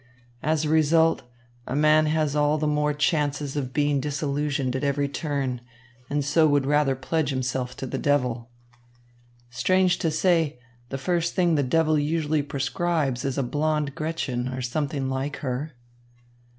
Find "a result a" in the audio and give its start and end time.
0.65-1.75